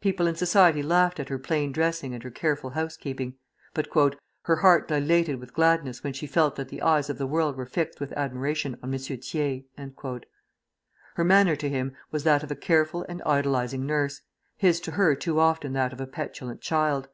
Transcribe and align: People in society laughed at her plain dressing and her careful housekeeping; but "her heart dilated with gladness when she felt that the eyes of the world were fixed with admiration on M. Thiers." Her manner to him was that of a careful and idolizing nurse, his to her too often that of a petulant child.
People 0.00 0.26
in 0.26 0.36
society 0.36 0.82
laughed 0.82 1.20
at 1.20 1.28
her 1.28 1.38
plain 1.38 1.70
dressing 1.70 2.14
and 2.14 2.22
her 2.22 2.30
careful 2.30 2.70
housekeeping; 2.70 3.34
but 3.74 3.86
"her 4.44 4.56
heart 4.56 4.88
dilated 4.88 5.38
with 5.38 5.52
gladness 5.52 6.02
when 6.02 6.14
she 6.14 6.26
felt 6.26 6.56
that 6.56 6.70
the 6.70 6.80
eyes 6.80 7.10
of 7.10 7.18
the 7.18 7.26
world 7.26 7.56
were 7.58 7.66
fixed 7.66 8.00
with 8.00 8.10
admiration 8.14 8.78
on 8.82 8.90
M. 8.94 8.98
Thiers." 8.98 9.66
Her 11.16 11.24
manner 11.24 11.56
to 11.56 11.68
him 11.68 11.94
was 12.10 12.24
that 12.24 12.42
of 12.42 12.50
a 12.50 12.56
careful 12.56 13.04
and 13.06 13.20
idolizing 13.26 13.84
nurse, 13.84 14.22
his 14.56 14.80
to 14.80 14.92
her 14.92 15.14
too 15.14 15.38
often 15.38 15.74
that 15.74 15.92
of 15.92 16.00
a 16.00 16.06
petulant 16.06 16.62
child. 16.62 17.08